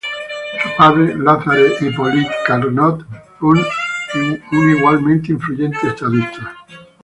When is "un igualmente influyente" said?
4.17-5.89